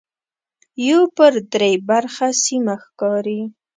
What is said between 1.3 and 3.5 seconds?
درې برخه سیمه ښکاري.